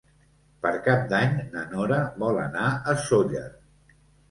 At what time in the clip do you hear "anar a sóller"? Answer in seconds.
2.47-3.47